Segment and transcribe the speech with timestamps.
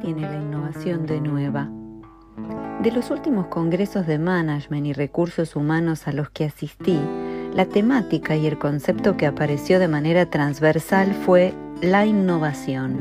[0.00, 1.70] tiene la innovación de nueva?
[2.82, 6.98] De los últimos congresos de management y recursos humanos a los que asistí,
[7.54, 11.52] la temática y el concepto que apareció de manera transversal fue
[11.82, 12.98] la innovación.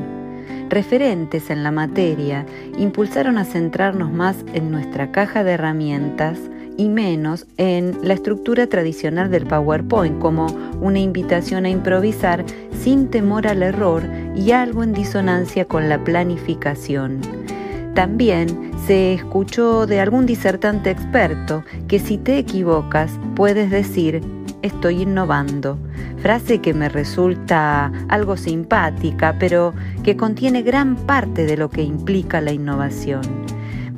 [0.69, 2.45] Referentes en la materia
[2.77, 6.39] impulsaron a centrarnos más en nuestra caja de herramientas
[6.79, 10.47] y menos en la estructura tradicional del PowerPoint como
[10.79, 12.45] una invitación a improvisar
[12.81, 14.03] sin temor al error
[14.33, 17.19] y algo en disonancia con la planificación.
[17.95, 24.21] También se escuchó de algún disertante experto que si te equivocas puedes decir
[24.61, 25.77] estoy innovando,
[26.21, 32.39] frase que me resulta algo simpática, pero que contiene gran parte de lo que implica
[32.39, 33.21] la innovación.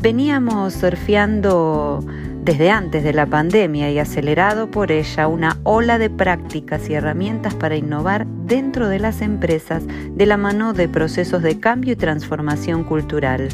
[0.02, 2.04] Veníamos surfeando
[2.44, 7.54] desde antes de la pandemia y acelerado por ella una ola de prácticas y herramientas
[7.54, 12.84] para innovar dentro de las empresas de la mano de procesos de cambio y transformación
[12.84, 13.50] cultural.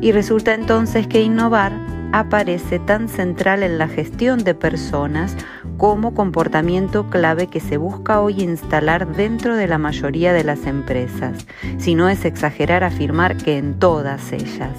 [0.00, 1.72] Y resulta entonces que innovar
[2.12, 5.36] aparece tan central en la gestión de personas
[5.76, 11.46] como comportamiento clave que se busca hoy instalar dentro de la mayoría de las empresas,
[11.78, 14.76] si no es exagerar afirmar que en todas ellas.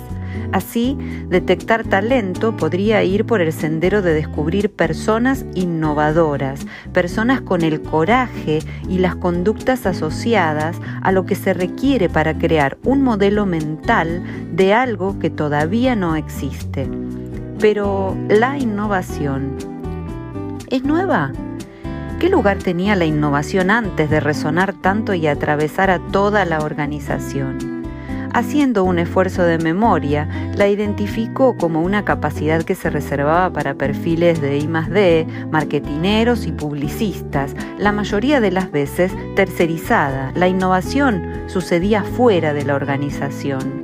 [0.52, 0.98] Así,
[1.30, 8.60] detectar talento podría ir por el sendero de descubrir personas innovadoras, personas con el coraje
[8.90, 14.74] y las conductas asociadas a lo que se requiere para crear un modelo mental de
[14.74, 16.90] algo que todavía no existe.
[17.60, 19.56] Pero la innovación
[20.70, 21.32] es nueva.
[22.20, 27.71] ¿Qué lugar tenía la innovación antes de resonar tanto y atravesar a toda la organización?
[28.34, 34.42] Haciendo un esfuerzo de memoria, la identificó como una capacidad que se reservaba para perfiles
[34.42, 40.32] de I+D, marketineros y publicistas, la mayoría de las veces tercerizada.
[40.36, 43.84] La innovación sucedía fuera de la organización.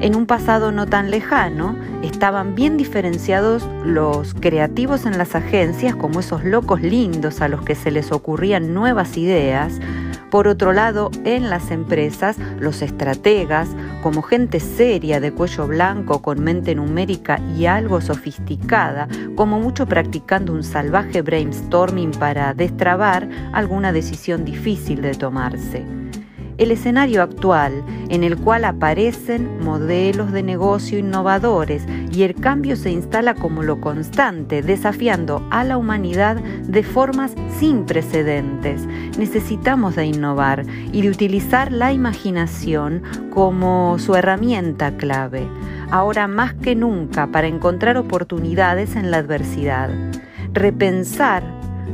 [0.00, 6.20] En un pasado no tan lejano, estaban bien diferenciados los creativos en las agencias como
[6.20, 9.80] esos locos lindos a los que se les ocurrían nuevas ideas,
[10.30, 13.68] por otro lado, en las empresas, los estrategas,
[14.04, 20.52] como gente seria de cuello blanco, con mente numérica y algo sofisticada, como mucho practicando
[20.52, 26.03] un salvaje brainstorming para destrabar alguna decisión difícil de tomarse
[26.58, 32.90] el escenario actual en el cual aparecen modelos de negocio innovadores y el cambio se
[32.90, 38.86] instala como lo constante, desafiando a la humanidad de formas sin precedentes.
[39.18, 45.48] Necesitamos de innovar y de utilizar la imaginación como su herramienta clave,
[45.90, 49.90] ahora más que nunca para encontrar oportunidades en la adversidad.
[50.52, 51.42] Repensar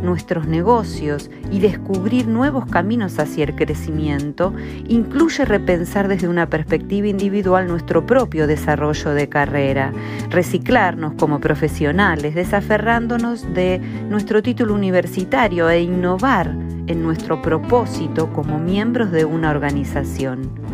[0.03, 4.55] nuestros negocios y descubrir nuevos caminos hacia el crecimiento
[4.89, 9.93] incluye repensar desde una perspectiva individual nuestro propio desarrollo de carrera,
[10.31, 13.79] reciclarnos como profesionales, desaferrándonos de
[14.09, 16.55] nuestro título universitario e innovar
[16.87, 20.70] en nuestro propósito como miembros de una organización.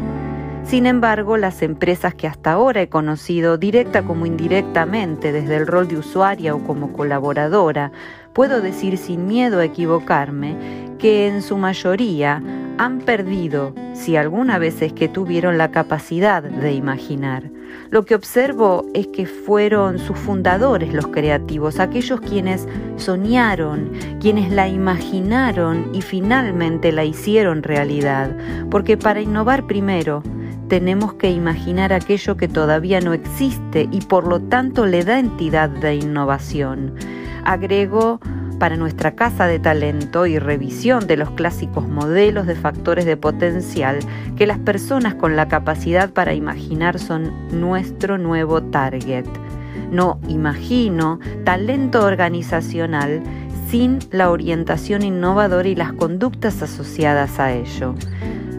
[0.66, 5.86] Sin embargo, las empresas que hasta ahora he conocido, directa como indirectamente, desde el rol
[5.86, 7.92] de usuaria o como colaboradora,
[8.32, 10.56] puedo decir sin miedo a equivocarme
[10.98, 12.42] que en su mayoría
[12.78, 17.44] han perdido, si alguna vez es que tuvieron la capacidad de imaginar.
[17.90, 22.66] Lo que observo es que fueron sus fundadores los creativos, aquellos quienes
[22.96, 28.36] soñaron, quienes la imaginaron y finalmente la hicieron realidad,
[28.68, 30.24] porque para innovar primero
[30.68, 35.68] tenemos que imaginar aquello que todavía no existe y por lo tanto le da entidad
[35.68, 36.94] de innovación
[37.46, 38.20] agrego
[38.58, 43.98] para nuestra casa de talento y revisión de los clásicos modelos de factores de potencial
[44.36, 49.26] que las personas con la capacidad para imaginar son nuestro nuevo target.
[49.90, 53.22] No imagino talento organizacional
[53.70, 57.94] sin la orientación innovadora y las conductas asociadas a ello.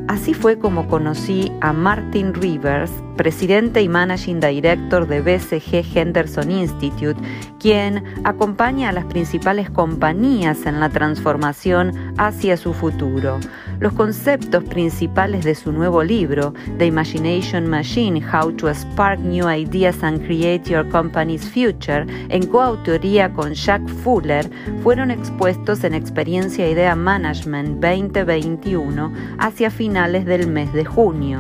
[0.08, 7.20] Así fue como conocí a Martin Rivers, presidente y managing director de BCG Henderson Institute,
[7.60, 13.40] quien acompaña a las principales compañías en la transformación hacia su futuro.
[13.80, 20.04] Los conceptos principales de su nuevo libro, The Imagination Machine, How to Spark New Ideas
[20.04, 24.50] and Create Your Company's Future, en coautoría con Jack Fuller,
[24.84, 31.40] fueron expuestos en Experiencia Idea Management 2021 hacia finales del mes de junio.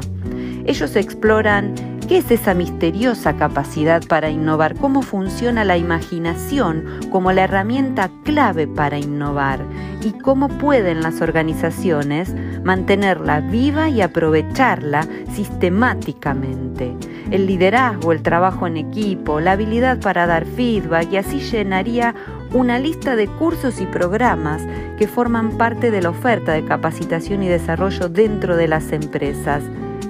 [0.67, 1.73] Ellos exploran
[2.07, 4.75] ¿Qué es esa misteriosa capacidad para innovar?
[4.75, 9.59] ¿Cómo funciona la imaginación como la herramienta clave para innovar?
[10.01, 12.33] ¿Y cómo pueden las organizaciones
[12.63, 16.95] mantenerla viva y aprovecharla sistemáticamente?
[17.29, 22.15] El liderazgo, el trabajo en equipo, la habilidad para dar feedback y así llenaría
[22.53, 24.61] una lista de cursos y programas
[24.97, 29.61] que forman parte de la oferta de capacitación y desarrollo dentro de las empresas.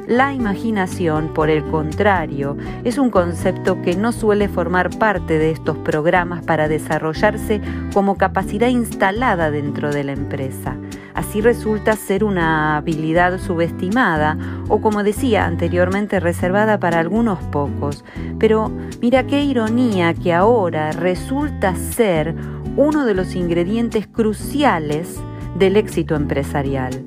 [0.07, 2.55] La imaginación, por el contrario,
[2.85, 7.59] es un concepto que no suele formar parte de estos programas para desarrollarse
[7.93, 10.77] como capacidad instalada dentro de la empresa.
[11.13, 14.37] Así resulta ser una habilidad subestimada
[14.69, 18.05] o como decía anteriormente reservada para algunos pocos.
[18.39, 18.71] Pero
[19.01, 22.33] mira qué ironía que ahora resulta ser
[22.77, 25.19] uno de los ingredientes cruciales
[25.57, 27.03] del éxito empresarial.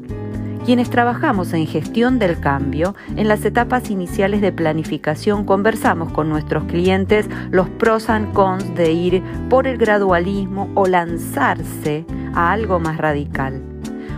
[0.65, 6.65] Quienes trabajamos en gestión del cambio, en las etapas iniciales de planificación conversamos con nuestros
[6.65, 12.05] clientes los pros and cons de ir por el gradualismo o lanzarse
[12.35, 13.70] a algo más radical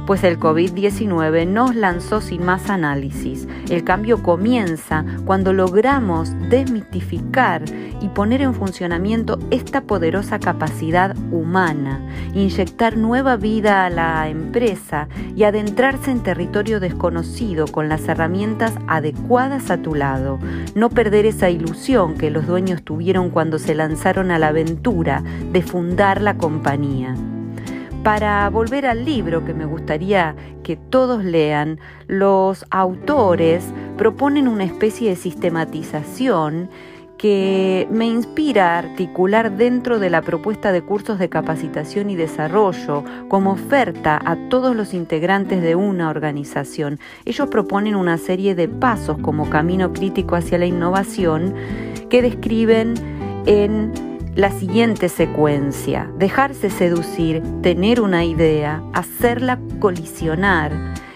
[0.06, 3.46] pues el COVID-19 nos lanzó sin más análisis.
[3.70, 7.62] El cambio comienza cuando logramos desmitificar
[8.00, 12.00] y poner en funcionamiento esta poderosa capacidad humana,
[12.34, 19.70] inyectar nueva vida a la empresa y adentrarse en territorio desconocido con las herramientas adecuadas
[19.70, 20.38] a tu lado.
[20.74, 25.22] No perder esa ilusión que los dueños tuvieron cuando se lanzaron a la aventura
[25.52, 27.14] de fundar la compañía.
[28.02, 30.34] Para volver al libro que me gustaría
[30.64, 31.78] que todos lean,
[32.08, 33.64] los autores
[33.96, 36.68] proponen una especie de sistematización
[37.16, 43.04] que me inspira a articular dentro de la propuesta de cursos de capacitación y desarrollo
[43.28, 46.98] como oferta a todos los integrantes de una organización.
[47.24, 51.54] Ellos proponen una serie de pasos como camino crítico hacia la innovación
[52.10, 52.94] que describen
[53.46, 60.72] en la siguiente secuencia, dejarse seducir, tener una idea, hacerla colisionar,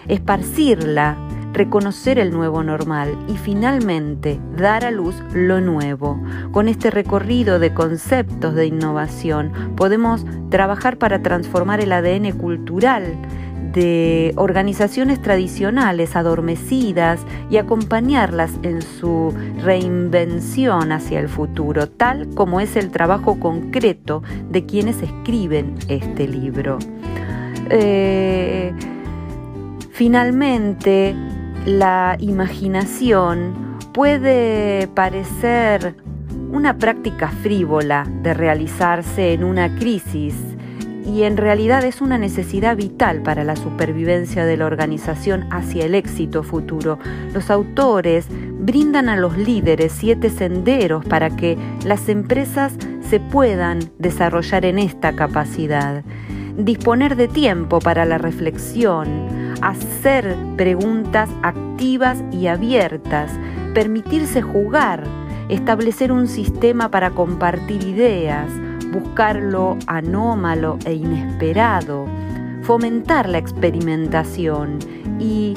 [0.07, 1.17] esparcirla,
[1.51, 6.21] reconocer el nuevo normal y finalmente dar a luz lo nuevo.
[6.51, 13.17] Con este recorrido de conceptos de innovación podemos trabajar para transformar el ADN cultural
[13.77, 17.19] de organizaciones tradicionales adormecidas
[17.51, 19.31] y acompañarlas en su
[19.63, 26.79] reinvención hacia el futuro, tal como es el trabajo concreto de quienes escriben este libro.
[27.69, 28.73] Eh,
[29.91, 31.15] finalmente,
[31.67, 35.93] la imaginación puede parecer
[36.51, 40.33] una práctica frívola de realizarse en una crisis
[41.07, 45.95] y en realidad es una necesidad vital para la supervivencia de la organización hacia el
[45.95, 46.99] éxito futuro.
[47.33, 48.27] Los autores
[48.59, 52.73] brindan a los líderes siete senderos para que las empresas
[53.09, 56.03] se puedan desarrollar en esta capacidad.
[56.57, 59.07] Disponer de tiempo para la reflexión,
[59.61, 63.31] hacer preguntas activas y abiertas,
[63.73, 65.05] permitirse jugar,
[65.47, 68.51] establecer un sistema para compartir ideas,
[68.91, 72.05] buscar lo anómalo e inesperado,
[72.63, 74.79] fomentar la experimentación
[75.19, 75.53] y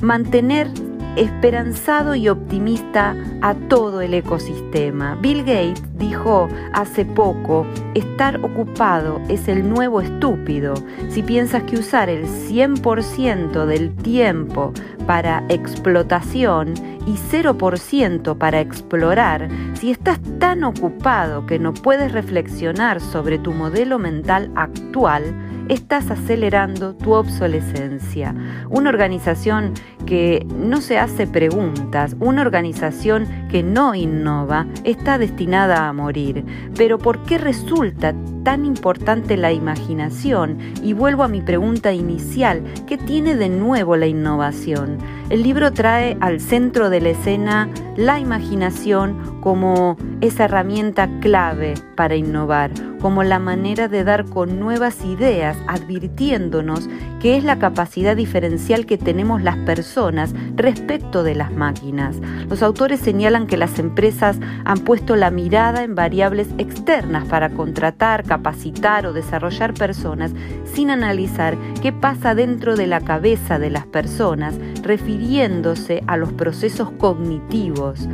[0.00, 0.68] mantener
[1.16, 5.16] esperanzado y optimista a todo el ecosistema.
[5.20, 10.74] Bill Gates dijo hace poco, estar ocupado es el nuevo estúpido.
[11.10, 14.72] Si piensas que usar el 100% del tiempo
[15.06, 16.74] para explotación
[17.06, 23.98] y 0% para explorar, si estás tan ocupado que no puedes reflexionar sobre tu modelo
[23.98, 25.34] mental actual,
[25.72, 28.34] estás acelerando tu obsolescencia.
[28.68, 29.72] Una organización
[30.06, 36.44] que no se hace preguntas, una organización que no innova, está destinada a morir.
[36.76, 40.58] Pero ¿por qué resulta tan importante la imaginación?
[40.82, 44.98] Y vuelvo a mi pregunta inicial, ¿qué tiene de nuevo la innovación?
[45.30, 52.16] El libro trae al centro de la escena la imaginación como esa herramienta clave para
[52.16, 52.70] innovar,
[53.00, 56.88] como la manera de dar con nuevas ideas, advirtiéndonos
[57.22, 62.16] que es la capacidad diferencial que tenemos las personas respecto de las máquinas.
[62.48, 68.24] Los autores señalan que las empresas han puesto la mirada en variables externas para contratar,
[68.24, 70.32] capacitar o desarrollar personas
[70.64, 76.90] sin analizar qué pasa dentro de la cabeza de las personas, refiriéndose a los procesos
[76.90, 78.08] cognitivos.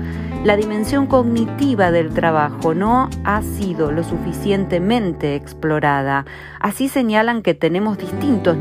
[0.44, 6.26] La dimensión cognitiva del trabajo no ha sido lo suficientemente explorada.
[6.60, 8.56] Así señalan que tenemos distintos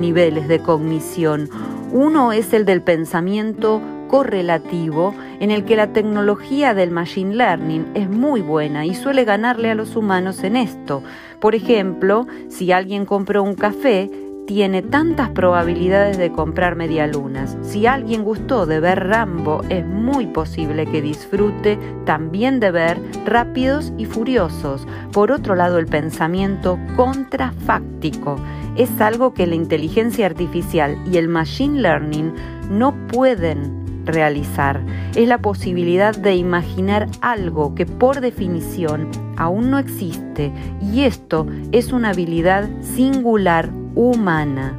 [0.45, 1.49] de cognición.
[1.93, 8.09] Uno es el del pensamiento correlativo en el que la tecnología del machine learning es
[8.09, 11.01] muy buena y suele ganarle a los humanos en esto.
[11.39, 14.09] Por ejemplo, si alguien compró un café,
[14.47, 17.57] tiene tantas probabilidades de comprar medialunas.
[17.61, 23.93] Si alguien gustó de ver Rambo, es muy posible que disfrute también de ver Rápidos
[23.97, 24.87] y Furiosos.
[25.11, 28.37] Por otro lado, el pensamiento contrafáctico
[28.77, 32.33] es algo que la inteligencia artificial y el machine learning
[32.69, 34.81] no pueden realizar.
[35.15, 41.91] Es la posibilidad de imaginar algo que por definición aún no existe y esto es
[41.91, 44.73] una habilidad singular humana.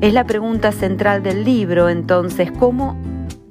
[0.00, 2.96] Es la pregunta central del libro, entonces, ¿cómo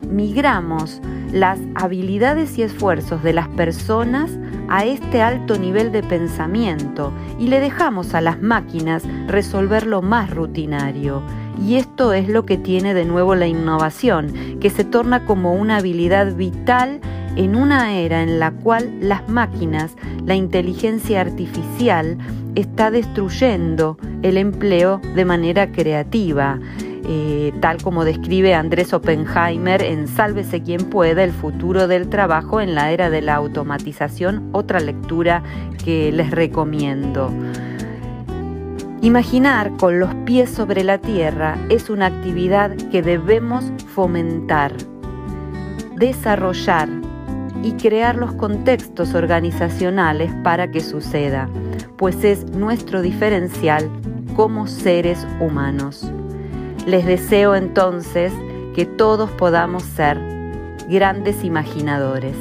[0.07, 1.01] migramos
[1.31, 4.31] las habilidades y esfuerzos de las personas
[4.69, 10.29] a este alto nivel de pensamiento y le dejamos a las máquinas resolver lo más
[10.29, 11.21] rutinario?
[11.61, 15.77] Y esto es lo que tiene de nuevo la innovación, que se torna como una
[15.77, 17.01] habilidad vital
[17.35, 22.17] en una era en la cual las máquinas, la inteligencia artificial,
[22.55, 26.59] está destruyendo el empleo de manera creativa.
[27.05, 32.75] Eh, tal como describe Andrés Oppenheimer en Sálvese quien pueda, el futuro del trabajo en
[32.75, 35.43] la era de la automatización, otra lectura
[35.83, 37.29] que les recomiendo.
[39.01, 44.71] Imaginar con los pies sobre la tierra es una actividad que debemos fomentar,
[45.97, 46.87] desarrollar
[47.63, 51.49] y crear los contextos organizacionales para que suceda,
[51.97, 53.89] pues es nuestro diferencial
[54.35, 56.11] como seres humanos.
[56.85, 58.33] Les deseo entonces
[58.75, 60.19] que todos podamos ser
[60.89, 62.35] grandes imaginadores.